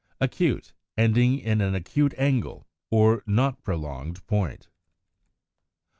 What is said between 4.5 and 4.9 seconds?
Fig.